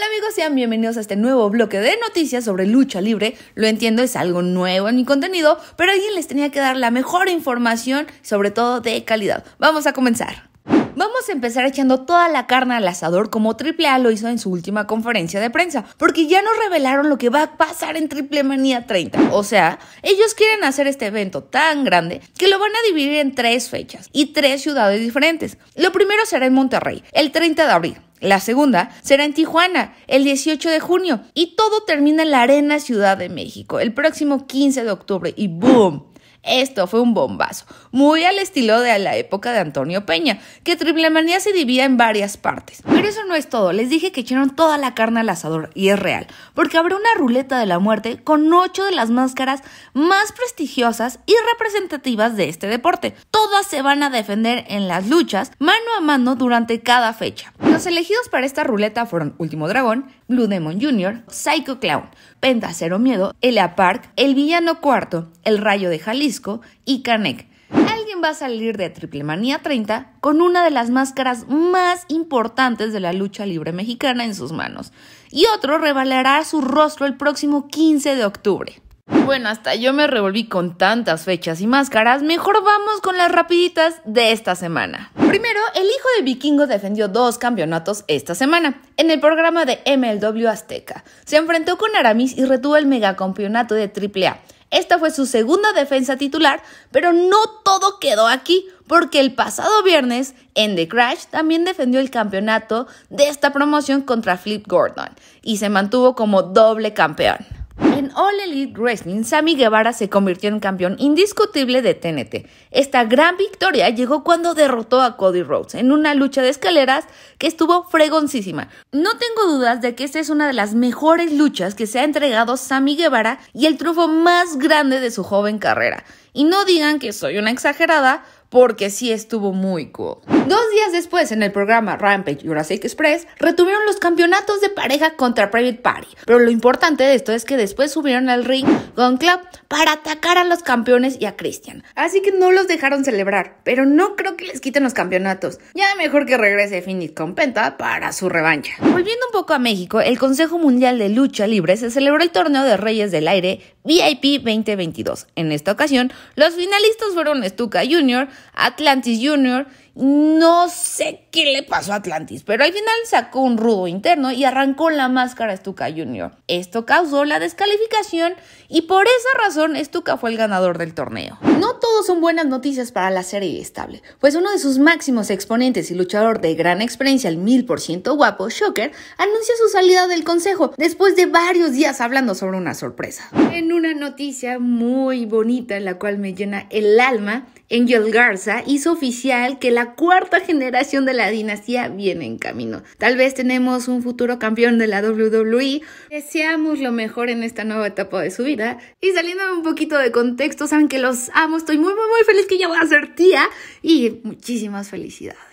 [0.00, 3.36] Hola amigos, sean bienvenidos a este nuevo bloque de noticias sobre lucha libre.
[3.54, 6.90] Lo entiendo, es algo nuevo en mi contenido, pero alguien les tenía que dar la
[6.90, 9.44] mejor información, sobre todo de calidad.
[9.58, 10.48] Vamos a comenzar.
[10.64, 14.50] Vamos a empezar echando toda la carne al asador como AAA lo hizo en su
[14.50, 18.42] última conferencia de prensa, porque ya nos revelaron lo que va a pasar en Triple
[18.42, 19.32] Manía 30.
[19.32, 23.34] O sea, ellos quieren hacer este evento tan grande que lo van a dividir en
[23.34, 25.58] tres fechas y tres ciudades diferentes.
[25.76, 27.96] Lo primero será en Monterrey, el 30 de abril.
[28.20, 31.20] La segunda será en Tijuana, el 18 de junio.
[31.34, 35.32] Y todo termina en la Arena Ciudad de México, el próximo 15 de octubre.
[35.36, 36.09] Y ¡boom!
[36.42, 41.10] Esto fue un bombazo, muy al estilo de la época de Antonio Peña, que Triple
[41.10, 42.82] Manía se divide en varias partes.
[42.88, 45.88] Pero eso no es todo, les dije que echaron toda la carne al asador, y
[45.88, 49.62] es real, porque habrá una ruleta de la muerte con ocho de las máscaras
[49.92, 53.14] más prestigiosas y representativas de este deporte.
[53.30, 57.52] Todas se van a defender en las luchas, mano a mano durante cada fecha.
[57.60, 62.08] Los elegidos para esta ruleta fueron Último Dragón, Blue Demon Jr., Psycho Clown,
[62.40, 67.46] Penta Cero Miedo, Elia Park, El Villano Cuarto, El Rayo de Jalisco y Kanek.
[67.70, 72.94] Alguien va a salir de Triple Manía 30 con una de las máscaras más importantes
[72.94, 74.92] de la lucha libre mexicana en sus manos,
[75.30, 78.80] y otro revelará su rostro el próximo 15 de octubre.
[79.10, 84.00] Bueno, hasta yo me revolví con tantas fechas y máscaras, mejor vamos con las rapiditas
[84.04, 85.10] de esta semana.
[85.14, 90.46] Primero, el hijo de Vikingo defendió dos campeonatos esta semana en el programa de MLW
[90.48, 91.04] Azteca.
[91.24, 94.38] Se enfrentó con Aramis y retuvo el megacampeonato de AAA.
[94.70, 100.34] Esta fue su segunda defensa titular, pero no todo quedó aquí, porque el pasado viernes,
[100.54, 105.10] en The Crash, también defendió el campeonato de esta promoción contra Flip Gordon
[105.42, 107.59] y se mantuvo como doble campeón.
[107.82, 112.46] En All Elite Wrestling, Sammy Guevara se convirtió en campeón indiscutible de TNT.
[112.70, 117.04] Esta gran victoria llegó cuando derrotó a Cody Rhodes en una lucha de escaleras
[117.38, 118.68] que estuvo fregoncísima.
[118.92, 122.04] No tengo dudas de que esta es una de las mejores luchas que se ha
[122.04, 126.04] entregado Sammy Guevara y el triunfo más grande de su joven carrera.
[126.32, 130.18] Y no digan que soy una exagerada, porque sí estuvo muy cool.
[130.46, 135.50] Dos días después, en el programa Rampage Jurassic Express, retuvieron los campeonatos de pareja contra
[135.50, 136.08] Private Party.
[136.24, 140.38] Pero lo importante de esto es que después subieron al ring Gun Club para atacar
[140.38, 141.84] a los campeones y a Christian.
[141.94, 145.58] Así que no los dejaron celebrar, pero no creo que les quiten los campeonatos.
[145.74, 148.72] Ya mejor que regrese Phoenix con Penta para su revancha.
[148.80, 152.64] Volviendo un poco a México, el Consejo Mundial de Lucha Libre se celebró el torneo
[152.64, 155.26] de Reyes del Aire VIP 2022.
[155.36, 161.92] En esta ocasión, los finalistas fueron Stuka Jr., Atlantis Jr., no sé qué le pasó
[161.92, 166.32] a Atlantis, pero al final sacó un rudo interno y arrancó la máscara Stuka Jr.
[166.48, 168.34] Esto causó la descalificación
[168.68, 171.38] y por esa razón Stuka fue el ganador del torneo.
[171.58, 175.90] No todos son buenas noticias para la serie estable, pues uno de sus máximos exponentes
[175.90, 180.24] y luchador de gran experiencia, el mil por ciento guapo, Shocker, anuncia su salida del
[180.24, 183.28] consejo después de varios días hablando sobre una sorpresa.
[183.52, 188.92] En una noticia muy bonita en la cual me llena el alma, Angel Garza hizo
[188.92, 192.82] oficial que la cuarta generación de la dinastía viene en camino.
[192.98, 195.82] Tal vez tenemos un futuro campeón de la WWE.
[196.10, 198.78] Deseamos lo mejor en esta nueva etapa de su vida.
[199.00, 202.46] Y saliendo un poquito de contexto, saben que los amo, estoy muy, muy, muy feliz
[202.46, 203.44] que ya voy a ser tía
[203.82, 205.49] y muchísimas felicidades.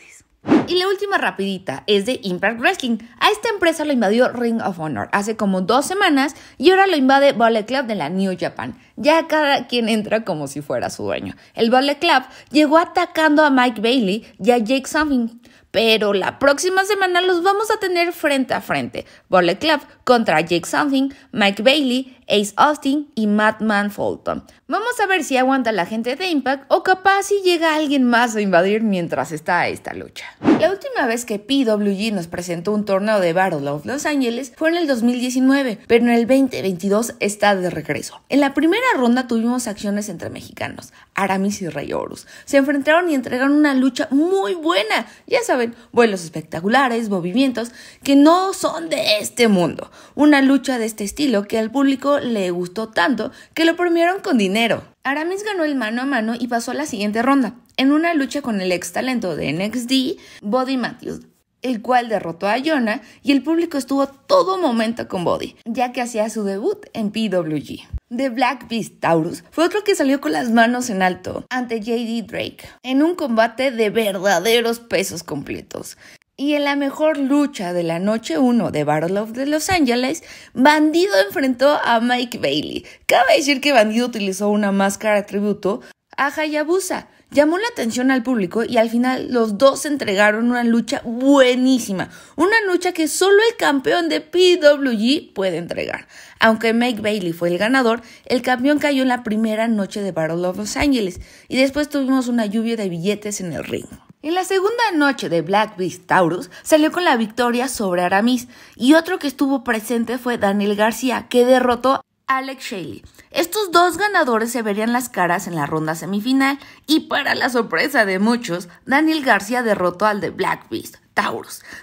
[0.68, 2.98] Y la última rapidita es de Impact Wrestling.
[3.20, 6.98] A esta empresa lo invadió Ring of Honor hace como dos semanas y ahora lo
[6.98, 8.78] invade Bullet Club de la New Japan.
[8.98, 11.36] Ya cada quien entra como si fuera su dueño.
[11.54, 15.40] El Bullet Club llegó atacando a Mike Bailey y a Jake Something.
[15.78, 19.06] Pero la próxima semana los vamos a tener frente a frente.
[19.30, 24.44] Bullet Club contra Jake Something, Mike Bailey, Ace Austin y Madman Fulton.
[24.68, 28.36] Vamos a ver si aguanta la gente de Impact o capaz si llega alguien más
[28.36, 30.26] a invadir mientras está esta lucha.
[30.60, 34.70] La última vez que PWG nos presentó un torneo de Battle of Los Angeles fue
[34.70, 38.22] en el 2019, pero en el 2022 está de regreso.
[38.28, 42.28] En la primera ronda tuvimos acciones entre mexicanos, Aramis y Rey Horus.
[42.46, 45.08] Se enfrentaron y entregaron una lucha muy buena.
[45.28, 47.72] Ya saben, vuelos espectaculares, movimientos
[48.04, 49.92] que no son de este mundo.
[50.16, 54.38] Una lucha de este estilo que al público le gustó tanto que lo premiaron con
[54.38, 54.84] dinero.
[55.04, 58.42] Aramis ganó el mano a mano y pasó a la siguiente ronda, en una lucha
[58.42, 61.22] con el ex talento de NXT, Body Matthews,
[61.62, 66.02] el cual derrotó a Jonah y el público estuvo todo momento con Body, ya que
[66.02, 67.88] hacía su debut en PWG.
[68.16, 72.26] The Black Beast Taurus fue otro que salió con las manos en alto ante JD
[72.26, 75.98] Drake en un combate de verdaderos pesos completos.
[76.40, 80.24] Y en la mejor lucha de la noche 1 de Battle of Los Angeles,
[80.54, 82.86] Bandido enfrentó a Mike Bailey.
[83.08, 85.82] Cabe decir que Bandido utilizó una máscara tributo
[86.16, 91.02] a Hayabusa, llamó la atención al público y al final los dos entregaron una lucha
[91.04, 96.08] buenísima, una lucha que solo el campeón de PWG puede entregar.
[96.40, 100.48] Aunque Mike Bailey fue el ganador, el campeón cayó en la primera noche de Battle
[100.48, 103.88] of Los Angeles y después tuvimos una lluvia de billetes en el ring.
[104.24, 108.96] En la segunda noche de Black Beast Taurus salió con la victoria sobre Aramis y
[108.96, 113.04] otro que estuvo presente fue Daniel García que derrotó Alex Shelley.
[113.32, 118.06] Estos dos ganadores se verían las caras en la ronda semifinal y para la sorpresa
[118.06, 120.98] de muchos, Daniel García derrotó al de Black Beast,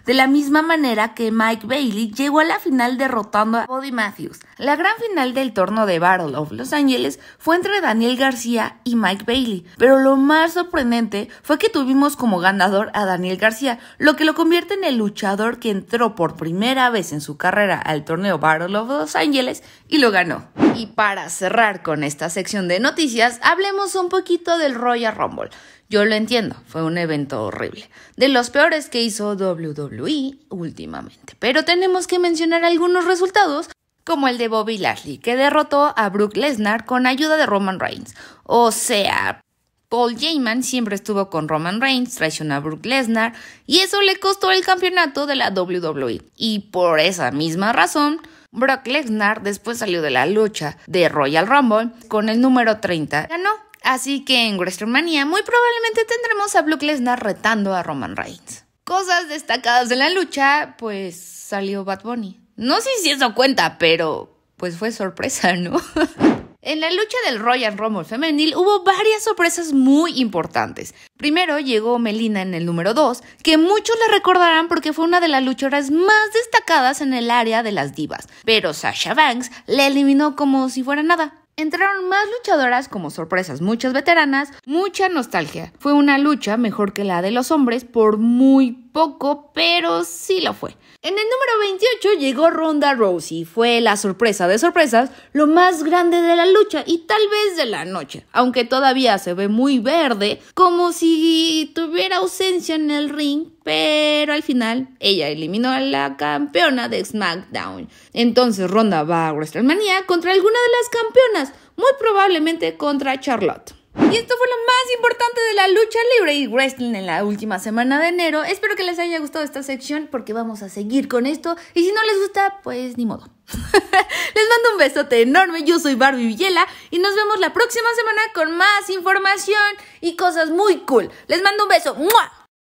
[0.06, 4.38] De la misma manera que Mike Bailey llegó a la final derrotando a Body Matthews.
[4.58, 8.94] La gran final del torneo de Battle of Los Angeles fue entre Daniel García y
[8.94, 14.14] Mike Bailey, pero lo más sorprendente fue que tuvimos como ganador a Daniel García, lo
[14.14, 18.04] que lo convierte en el luchador que entró por primera vez en su carrera al
[18.04, 20.63] torneo Battle of Los Angeles y lo ganó.
[20.76, 25.50] Y para cerrar con esta sección de noticias, hablemos un poquito del Royal Rumble.
[25.88, 31.36] Yo lo entiendo, fue un evento horrible, de los peores que hizo WWE últimamente.
[31.38, 33.68] Pero tenemos que mencionar algunos resultados,
[34.04, 38.14] como el de Bobby Lashley, que derrotó a Brook Lesnar con ayuda de Roman Reigns.
[38.44, 39.40] O sea,
[39.88, 43.34] Paul Heyman siempre estuvo con Roman Reigns, traicionó a Brook Lesnar,
[43.66, 46.22] y eso le costó el campeonato de la WWE.
[46.36, 48.20] Y por esa misma razón,
[48.54, 53.26] Brock Lesnar después salió de la lucha de Royal Rumble con el número 30.
[53.26, 53.50] Ganó
[53.84, 58.64] Así que en WrestleMania muy probablemente tendremos a Brock Lesnar retando a Roman Reigns.
[58.84, 62.40] Cosas destacadas de la lucha, pues salió Bad Bunny.
[62.56, 65.78] No sé si eso cuenta, pero pues fue sorpresa, ¿no?
[66.66, 70.94] En la lucha del Royal Rumble femenil hubo varias sorpresas muy importantes.
[71.18, 75.28] Primero llegó Melina en el número 2, que muchos la recordarán porque fue una de
[75.28, 80.36] las luchadoras más destacadas en el área de las divas, pero Sasha Banks la eliminó
[80.36, 81.34] como si fuera nada.
[81.56, 85.70] Entraron más luchadoras como sorpresas, muchas veteranas, mucha nostalgia.
[85.78, 90.54] Fue una lucha mejor que la de los hombres por muy poco, pero sí lo
[90.54, 90.70] fue.
[91.02, 93.44] En el número 28 llegó Ronda Rousey.
[93.44, 97.66] Fue la sorpresa de sorpresas, lo más grande de la lucha y tal vez de
[97.66, 103.48] la noche, aunque todavía se ve muy verde, como si tuviera ausencia en el ring,
[103.64, 107.88] pero al final ella eliminó a la campeona de SmackDown.
[108.12, 113.74] Entonces Ronda va a WrestleMania contra alguna de las campeonas, muy probablemente contra Charlotte.
[113.96, 117.58] Y esto fue lo más importante de la lucha libre y wrestling en la última
[117.58, 118.42] semana de enero.
[118.42, 121.56] Espero que les haya gustado esta sección porque vamos a seguir con esto.
[121.74, 123.28] Y si no les gusta, pues ni modo.
[123.52, 125.64] les mando un besote enorme.
[125.64, 129.58] Yo soy Barbie Villela y nos vemos la próxima semana con más información
[130.00, 131.10] y cosas muy cool.
[131.28, 131.94] Les mando un beso.